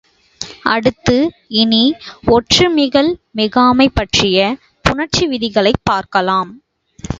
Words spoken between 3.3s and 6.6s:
மிகாமை பற்றிய புணர்ச்சி விதிகளைப் பார்க்கலாம்.